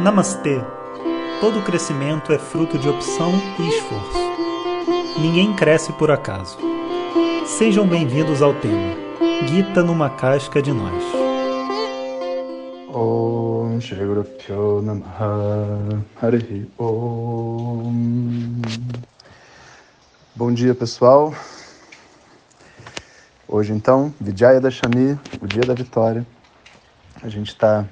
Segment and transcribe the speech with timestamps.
[0.00, 0.58] Namastê!
[1.42, 5.20] Todo crescimento é fruto de opção e esforço.
[5.20, 6.56] Ninguém cresce por acaso.
[7.44, 8.96] Sejam bem-vindos ao tema
[9.46, 11.04] Gita numa casca de nós.
[20.34, 21.34] Bom dia pessoal.
[23.46, 26.26] Hoje então, Vijaya Dashami, o dia da vitória.
[27.22, 27.84] A gente está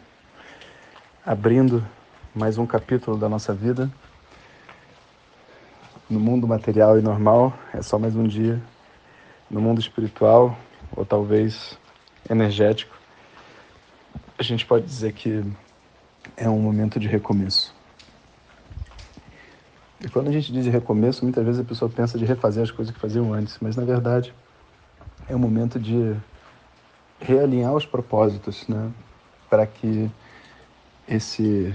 [1.26, 1.84] abrindo
[2.38, 3.90] mais um capítulo da nossa vida.
[6.08, 8.62] No mundo material e normal, é só mais um dia.
[9.50, 10.56] No mundo espiritual,
[10.94, 11.76] ou talvez
[12.30, 12.96] energético,
[14.38, 15.44] a gente pode dizer que
[16.36, 17.74] é um momento de recomeço.
[20.00, 22.94] E quando a gente diz recomeço, muitas vezes a pessoa pensa de refazer as coisas
[22.94, 24.32] que faziam antes, mas na verdade
[25.28, 26.14] é um momento de
[27.20, 28.92] realinhar os propósitos, né?
[29.50, 30.08] Para que
[31.08, 31.74] esse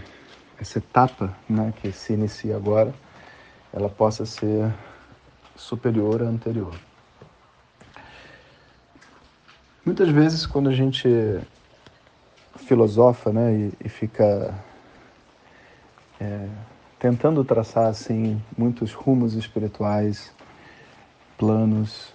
[0.60, 2.94] essa etapa, né, que se inicia agora,
[3.72, 4.74] ela possa ser
[5.56, 6.74] superior à anterior.
[9.86, 11.10] Muitas vezes, quando a gente
[12.58, 14.54] filosofa, né, e, e fica
[16.20, 16.48] é,
[17.00, 20.32] tentando traçar assim muitos rumos espirituais,
[21.38, 22.14] planos,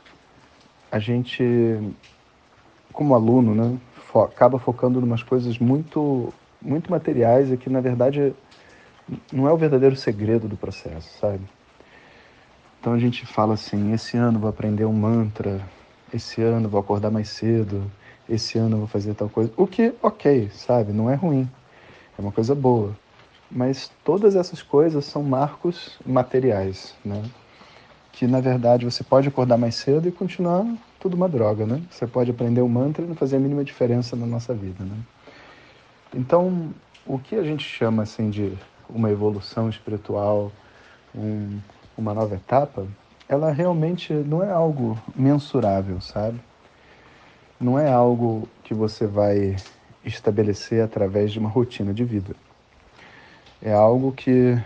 [0.91, 1.45] a gente,
[2.93, 3.79] como aluno, né,
[4.11, 8.35] fo acaba focando em umas coisas muito muito materiais e que na verdade
[9.33, 11.41] não é o verdadeiro segredo do processo, sabe?
[12.81, 15.61] Então a gente fala assim: esse ano vou aprender um mantra,
[16.13, 17.91] esse ano vou acordar mais cedo,
[18.29, 19.53] esse ano vou fazer tal coisa.
[19.57, 20.93] O que, ok, sabe?
[20.93, 21.49] Não é ruim,
[22.19, 22.97] é uma coisa boa.
[23.51, 27.23] Mas todas essas coisas são marcos materiais, né?
[28.13, 30.67] Que na verdade você pode acordar mais cedo e continuar
[31.01, 31.81] tudo uma droga, né?
[31.91, 34.97] Você pode aprender um mantra e não fazer a mínima diferença na nossa vida, né?
[36.15, 36.73] Então,
[37.07, 38.53] o que a gente chama assim de
[38.89, 40.51] uma evolução espiritual,
[41.15, 41.59] um,
[41.97, 42.87] uma nova etapa,
[43.29, 46.41] ela realmente não é algo mensurável, sabe?
[47.61, 49.57] Não é algo que você vai
[50.05, 52.35] estabelecer através de uma rotina de vida.
[53.61, 54.57] É algo que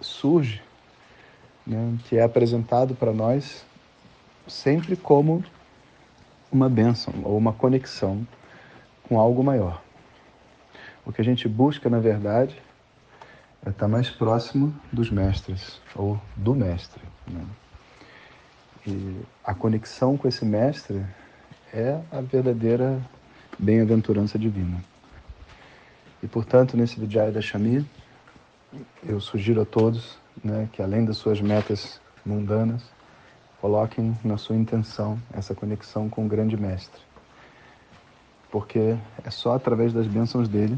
[0.00, 0.62] surge,
[1.66, 3.64] né, que é apresentado para nós
[4.46, 5.42] sempre como
[6.52, 8.26] uma bênção ou uma conexão
[9.08, 9.85] com algo maior.
[11.06, 12.60] O que a gente busca, na verdade,
[13.64, 17.00] é estar mais próximo dos mestres, ou do mestre.
[17.28, 17.44] Né?
[18.84, 21.06] E a conexão com esse mestre
[21.72, 23.00] é a verdadeira
[23.56, 24.82] bem-aventurança divina.
[26.20, 27.88] E, portanto, nesse Vijaya Dashami,
[29.04, 32.82] eu sugiro a todos né, que, além das suas metas mundanas,
[33.60, 37.00] coloquem na sua intenção essa conexão com o grande mestre.
[38.50, 40.76] Porque é só através das bênçãos dele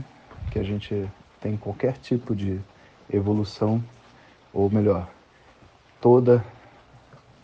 [0.51, 1.09] que a gente
[1.41, 2.61] tem qualquer tipo de
[3.11, 3.83] evolução,
[4.53, 5.09] ou melhor,
[6.01, 6.45] toda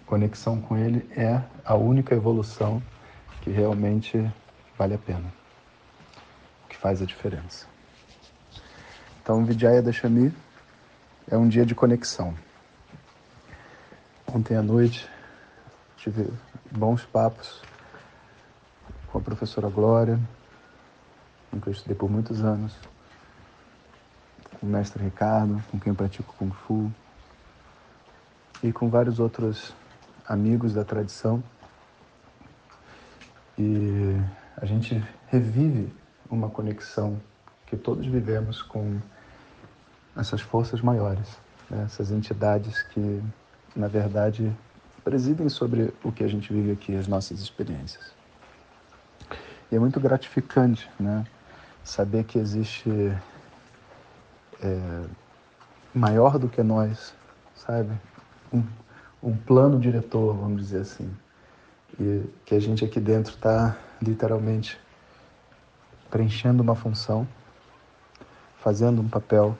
[0.07, 2.83] conexão com ele é a única evolução
[3.43, 4.31] que realmente
[4.77, 5.33] vale a pena,
[6.69, 7.67] que faz a diferença.
[9.23, 10.33] Então, Vijaya Dashami
[11.31, 12.35] é um dia de conexão.
[14.27, 15.09] Ontem à noite
[15.97, 16.29] tive
[16.71, 17.63] bons papos
[19.11, 20.19] com a professora Glória,
[21.51, 22.77] com quem eu estudei por muitos anos
[24.65, 26.91] com o mestre Ricardo, com quem pratico Kung Fu,
[28.63, 29.75] e com vários outros
[30.27, 31.45] amigos da tradição.
[33.59, 34.17] E
[34.57, 35.93] a gente revive
[36.31, 37.21] uma conexão
[37.67, 38.99] que todos vivemos com
[40.17, 41.29] essas forças maiores,
[41.69, 41.83] né?
[41.85, 43.23] essas entidades que,
[43.77, 44.51] na verdade,
[45.05, 48.13] presidem sobre o que a gente vive aqui, as nossas experiências.
[49.71, 51.27] E é muito gratificante, né?
[51.83, 52.91] Saber que existe
[54.65, 55.05] é,
[55.95, 57.15] maior do que nós,
[57.55, 57.91] sabe?
[58.53, 58.65] Um,
[59.23, 61.15] um plano diretor, vamos dizer assim.
[62.01, 64.81] E que a gente aqui dentro está literalmente
[66.11, 67.29] preenchendo uma função,
[68.59, 69.57] fazendo um papel,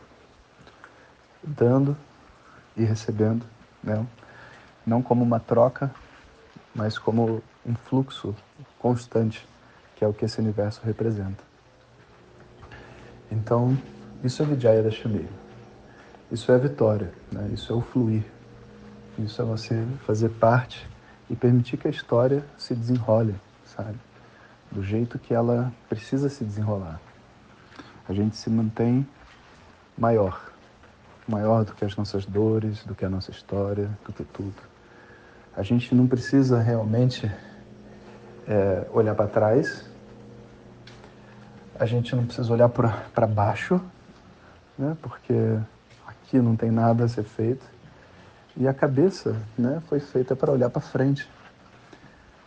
[1.43, 1.97] dando
[2.77, 3.45] e recebendo,
[3.83, 4.05] né?
[4.87, 5.95] não como uma troca,
[6.75, 8.35] mas como um fluxo
[8.79, 9.47] constante,
[9.95, 11.43] que é o que esse universo representa.
[13.31, 13.77] Então,
[14.25, 15.29] isso é Vijaya Dashami.
[16.33, 17.51] Isso é vitória, né?
[17.53, 18.25] isso é o fluir.
[19.19, 20.89] Isso é você fazer parte
[21.29, 23.35] e permitir que a história se desenrole,
[23.67, 23.99] sabe?
[24.73, 26.99] Do jeito que ela precisa se desenrolar.
[28.09, 29.07] A gente se mantém
[29.97, 30.51] maior.
[31.29, 34.57] Maior do que as nossas dores, do que a nossa história, do que tudo.
[35.55, 37.31] A gente não precisa realmente
[38.49, 39.85] é, olhar para trás.
[41.79, 43.81] A gente não precisa olhar para baixo
[44.79, 44.97] né?
[45.01, 45.35] Porque
[46.07, 47.65] aqui não tem nada a ser feito.
[48.57, 51.29] E a cabeça, né, foi feita para olhar para frente.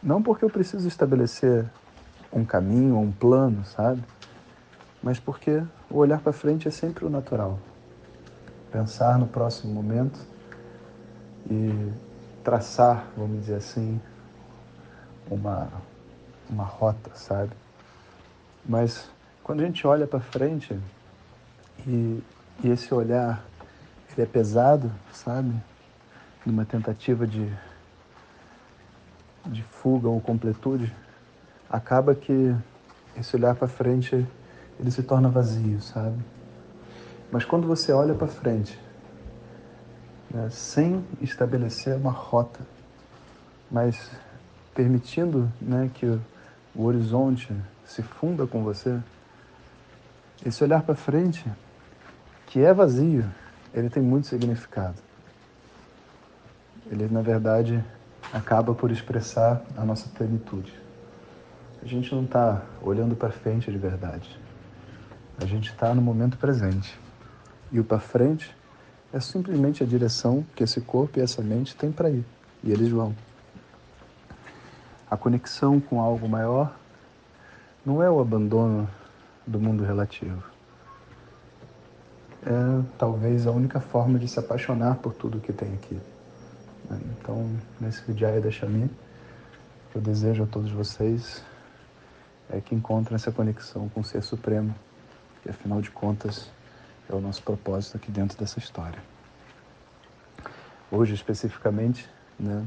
[0.01, 1.65] Não porque eu preciso estabelecer
[2.31, 4.01] um caminho, um plano, sabe?
[5.01, 7.59] Mas porque o olhar para frente é sempre o natural.
[8.71, 10.19] Pensar no próximo momento
[11.49, 11.91] e
[12.43, 13.99] traçar, vamos dizer assim,
[15.29, 15.67] uma,
[16.49, 17.51] uma rota, sabe?
[18.65, 19.09] Mas
[19.43, 20.77] quando a gente olha para frente
[21.87, 22.23] e,
[22.63, 23.43] e esse olhar
[24.11, 25.53] ele é pesado, sabe?
[26.45, 27.51] Numa tentativa de,
[29.45, 30.93] de fuga ou completude,
[31.69, 32.55] acaba que
[33.15, 34.27] esse olhar para frente
[34.79, 36.17] ele se torna vazio, sabe?
[37.31, 38.79] Mas quando você olha para frente,
[40.29, 42.59] né, sem estabelecer uma rota,
[43.69, 44.11] mas
[44.73, 46.05] permitindo né, que
[46.75, 47.53] o, horizonte
[47.85, 48.99] se funda com você,
[50.45, 51.43] esse olhar para frente,
[52.47, 53.25] que é vazio,
[53.73, 54.95] ele tem muito significado.
[56.89, 57.83] Ele, na verdade,
[58.33, 60.73] acaba por expressar a nossa plenitude.
[61.83, 64.39] A gente não está olhando para frente de verdade.
[65.39, 66.97] A gente está no momento presente.
[67.71, 68.55] E o para frente
[69.11, 72.25] é simplesmente a direção que esse corpo e essa mente têm para ir.
[72.63, 73.13] E eles vão.
[75.11, 76.73] A conexão com algo maior
[77.85, 78.89] não é o abandono
[79.45, 80.56] do mundo relativo.
[82.45, 85.99] É talvez a única forma de se apaixonar por tudo que tem aqui.
[87.19, 87.49] Então,
[87.79, 88.89] nesse Vidyaya Dashami,
[89.93, 91.43] eu desejo a todos vocês
[92.49, 94.73] é que encontrem essa conexão com o Ser Supremo,
[95.43, 96.49] que afinal de contas
[97.09, 98.99] é o nosso propósito aqui dentro dessa história.
[100.89, 102.65] Hoje, especificamente, né,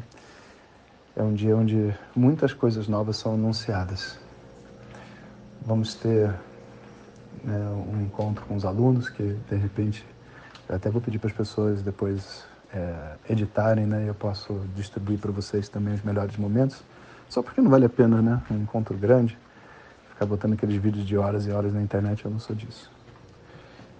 [1.16, 4.18] é um dia onde muitas coisas novas são anunciadas.
[5.62, 6.34] Vamos ter
[7.44, 7.58] né,
[7.92, 10.04] um encontro com os alunos que, de repente,
[10.68, 14.04] até vou pedir para as pessoas depois é, editarem, né?
[14.08, 16.82] Eu posso distribuir para vocês também os melhores momentos.
[17.28, 18.42] Só porque não vale a pena, né?
[18.50, 19.36] Um encontro grande,
[20.10, 22.90] ficar botando aqueles vídeos de horas e horas na internet, eu não sou disso.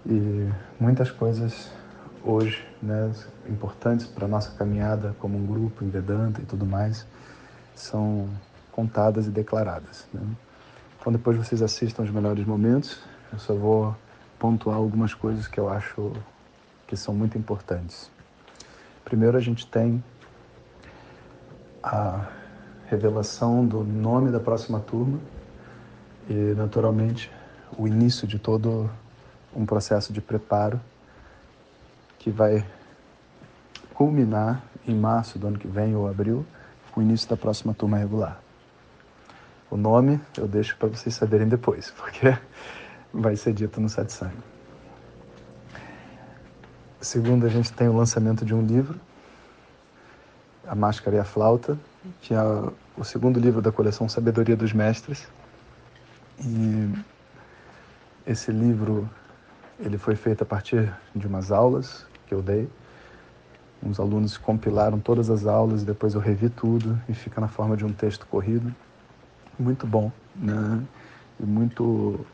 [0.06, 0.49] E
[0.79, 1.71] muitas coisas
[2.25, 3.11] hoje, né,
[3.49, 7.06] importantes para nossa caminhada como um grupo em Vedanta e tudo mais,
[7.75, 8.29] são
[8.71, 10.06] contadas e declaradas.
[10.12, 10.21] Né?
[11.00, 13.97] Então, depois vocês assistam os melhores momentos, eu só vou
[14.38, 16.12] pontuar algumas coisas que eu acho
[16.87, 18.11] que são muito importantes.
[19.05, 20.03] Primeiro, a gente tem
[21.82, 22.29] a
[22.88, 25.19] revelação do nome da próxima turma
[26.29, 27.31] e, naturalmente,
[27.79, 28.91] o início de todo
[29.55, 30.81] um processo de preparo
[32.19, 32.67] que vai
[33.94, 36.44] culminar em março do ano que vem ou abril,
[36.91, 38.41] com o início da próxima turma regular.
[39.71, 42.37] O nome eu deixo para vocês saberem depois, porque
[43.12, 44.35] vai ser dito no satsang.
[47.01, 49.01] Segundo, a gente tem o lançamento de um livro,
[50.67, 51.79] A Máscara e a Flauta,
[52.21, 52.41] que é
[52.97, 55.27] o segundo livro da coleção Sabedoria dos Mestres.
[56.45, 56.93] E
[58.27, 59.09] esse livro
[59.79, 62.69] ele foi feito a partir de umas aulas que eu dei.
[63.83, 67.85] Uns alunos compilaram todas as aulas, depois eu revi tudo e fica na forma de
[67.85, 68.75] um texto corrido.
[69.59, 70.83] Muito bom, né?
[71.39, 72.27] E muito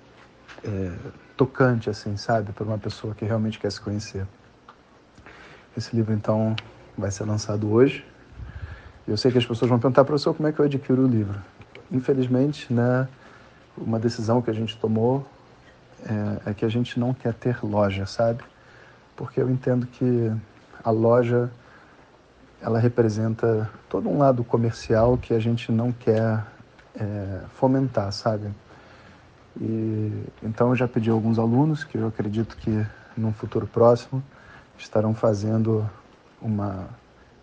[0.64, 0.92] é,
[1.36, 2.52] tocante, assim, sabe?
[2.52, 4.26] Para uma pessoa que realmente quer se conhecer.
[5.76, 6.56] Esse livro, então,
[6.96, 8.04] vai ser lançado hoje.
[9.06, 11.38] Eu sei que as pessoas vão perguntar, professor, como é que eu adquiro o livro?
[11.92, 13.06] Infelizmente, né,
[13.76, 15.24] uma decisão que a gente tomou
[16.04, 18.42] é, é que a gente não quer ter loja, sabe?
[19.14, 20.32] Porque eu entendo que
[20.82, 21.50] a loja
[22.60, 26.44] ela representa todo um lado comercial que a gente não quer
[26.94, 28.48] é, fomentar, sabe?
[29.60, 32.86] E, então eu já pedi a alguns alunos que eu acredito que
[33.16, 34.22] num futuro próximo
[34.78, 35.88] estarão fazendo
[36.40, 36.88] uma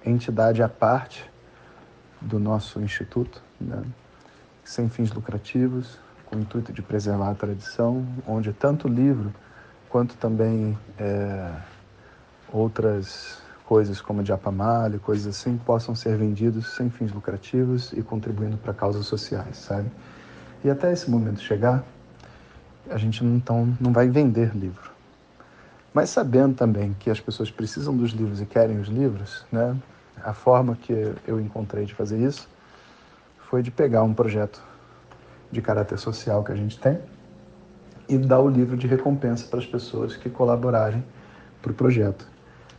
[0.05, 1.29] entidade à parte
[2.21, 3.83] do nosso instituto, né?
[4.63, 9.33] sem fins lucrativos, com o intuito de preservar a tradição, onde tanto o livro
[9.89, 11.51] quanto também é,
[12.51, 18.01] outras coisas como a Japamala e coisas assim possam ser vendidos sem fins lucrativos e
[18.01, 19.89] contribuindo para causas sociais, sabe?
[20.63, 21.83] E até esse momento chegar,
[22.89, 24.91] a gente então não vai vender livro.
[25.93, 29.77] Mas sabendo também que as pessoas precisam dos livros e querem os livros, né?
[30.23, 32.47] A forma que eu encontrei de fazer isso
[33.49, 34.61] foi de pegar um projeto
[35.51, 36.99] de caráter social que a gente tem
[38.09, 41.03] e dar o livro de recompensa para as pessoas que colaborarem
[41.61, 42.27] para o projeto.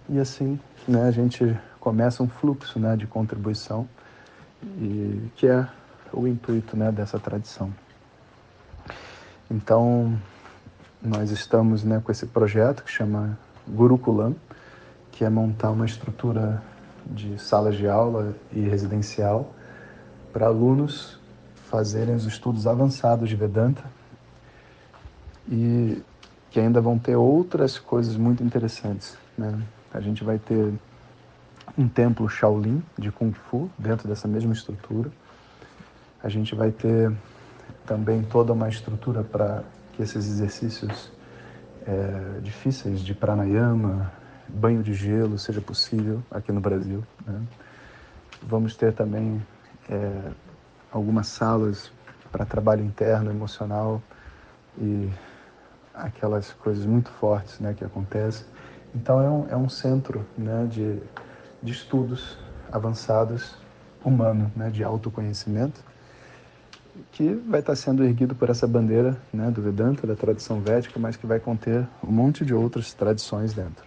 [0.09, 3.89] E assim, né, a gente começa um fluxo, né, de contribuição
[4.63, 5.67] e que é
[6.13, 7.73] o intuito, né, dessa tradição.
[9.55, 10.19] Então,
[11.01, 14.35] nós estamos né, com esse projeto que chama Gurukulam,
[15.13, 16.61] que é montar uma estrutura
[17.07, 19.55] de salas de aula e residencial
[20.33, 21.21] para alunos
[21.71, 23.85] fazerem os estudos avançados de Vedanta
[25.49, 26.03] e
[26.51, 29.17] que ainda vão ter outras coisas muito interessantes.
[29.39, 29.57] Né?
[29.93, 30.75] A gente vai ter
[31.79, 35.13] um templo Shaolin de Kung Fu dentro dessa mesma estrutura.
[36.21, 37.13] A gente vai ter
[37.87, 39.63] também toda uma estrutura para
[39.93, 41.13] que esses exercícios
[41.87, 44.13] é, difíceis de pranayama,
[44.49, 47.05] banho de gelo seja possível aqui no Brasil.
[47.27, 47.41] Né?
[48.43, 49.45] Vamos ter também
[49.89, 50.31] é,
[50.91, 51.93] algumas salas
[52.31, 54.03] para trabalho interno, emocional
[54.79, 55.11] e
[55.95, 58.47] aquelas coisas muito fortes né, que acontecem.
[58.95, 61.01] Então é um, é um centro né, de,
[61.63, 62.39] de estudos
[62.73, 63.57] avançados
[64.05, 65.81] humano, né, de autoconhecimento,
[67.13, 71.17] que vai estar sendo erguido por essa bandeira né, do Vedanta, da tradição védica, mas
[71.17, 73.85] que vai conter um monte de outras tradições dentro.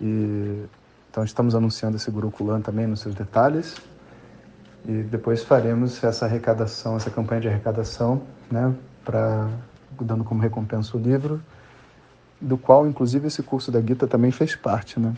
[0.00, 0.64] E,
[1.10, 3.76] então estamos anunciando esse Gurukulam também nos seus detalhes
[4.84, 8.74] e depois faremos essa arrecadação, essa campanha de arrecadação, né,
[10.00, 11.40] dando como recompensa o livro,
[12.40, 15.14] do qual inclusive esse curso da Gita também fez parte, né?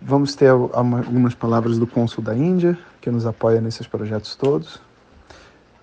[0.00, 4.80] Vamos ter algumas palavras do cônsul da Índia, que nos apoia nesses projetos todos,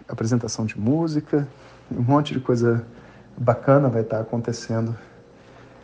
[0.09, 1.47] apresentação de música,
[1.91, 2.85] um monte de coisa
[3.37, 4.95] bacana vai estar acontecendo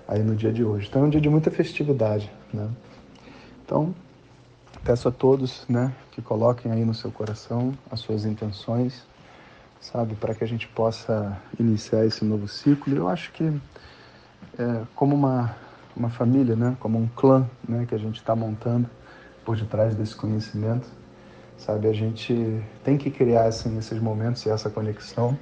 [0.07, 0.87] aí no dia de hoje.
[0.89, 2.69] Então é um dia de muita festividade, né?
[3.63, 3.95] Então,
[4.83, 9.03] peço a todos, né, que coloquem aí no seu coração as suas intenções,
[9.81, 12.95] sabe, para que a gente possa iniciar esse novo ciclo.
[12.95, 13.51] Eu acho que
[14.59, 15.55] é como uma
[15.95, 18.89] uma família, né, como um clã, né, que a gente está montando
[19.45, 20.87] por detrás desse conhecimento,
[21.57, 25.37] sabe, a gente tem que criar assim esses momentos e essa conexão.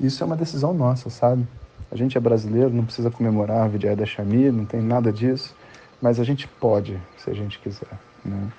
[0.00, 1.46] Isso é uma decisão nossa, sabe?
[1.90, 5.54] A gente é brasileiro, não precisa comemorar a Vidyaya da Shami, não tem nada disso,
[6.00, 7.98] mas a gente pode, se a gente quiser.
[8.24, 8.50] Né?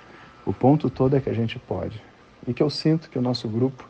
[0.46, 2.02] O ponto todo é que a gente pode.
[2.46, 3.84] E que eu sinto que o nosso grupo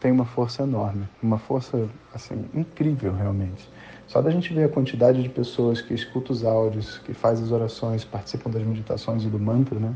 [0.00, 3.70] tem uma força enorme, uma força assim incrível realmente.
[4.08, 7.52] Só da gente ver a quantidade de pessoas que escutam os áudios, que faz as
[7.52, 9.94] orações, participam das meditações e do mantra, né?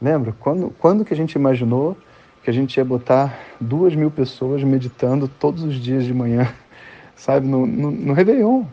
[0.00, 0.34] Lembra?
[0.38, 1.96] Quando, quando que a gente imaginou
[2.42, 6.52] que a gente ia botar duas mil pessoas meditando todos os dias de manhã
[7.16, 8.64] sabe, no, no, no Réveillon,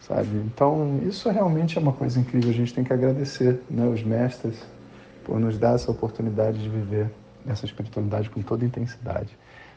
[0.00, 0.36] sabe?
[0.44, 2.50] Então, isso realmente é uma coisa incrível.
[2.50, 4.62] A gente tem que agradecer né, os mestres
[5.24, 7.10] por nos dar essa oportunidade de viver
[7.46, 9.36] essa espiritualidade com toda intensidade.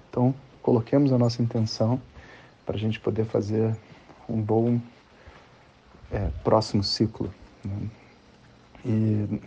[0.10, 2.01] Então, coloquemos a nossa intenção
[2.65, 3.75] para a gente poder fazer
[4.27, 4.80] um bom
[6.12, 7.34] é, próximo ciclo.
[7.63, 7.89] Né?
[8.86, 9.42] E,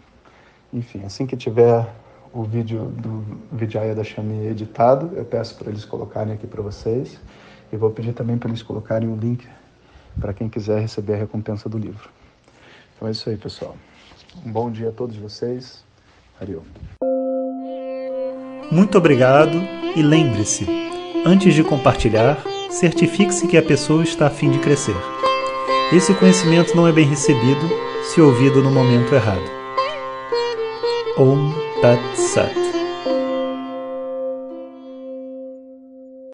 [0.77, 1.89] enfim, assim que tiver
[2.33, 7.19] o vídeo do Vijaya da Shami editado, eu peço para eles colocarem aqui para vocês.
[7.73, 9.49] E vou pedir também para eles colocarem o link
[10.21, 12.09] para quem quiser receber a recompensa do livro.
[12.95, 13.75] Então é isso aí, pessoal.
[14.45, 15.83] Um bom dia a todos vocês.
[16.41, 16.61] Ariô.
[18.71, 19.59] Muito obrigado
[19.97, 20.67] e lembre-se,
[21.25, 22.39] antes de compartilhar,
[22.71, 24.97] certifique-se que a pessoa está a fim de crescer.
[25.93, 27.67] Esse conhecimento não é bem recebido
[28.03, 29.56] se ouvido no momento errado.
[31.17, 32.66] Om Tat Sat.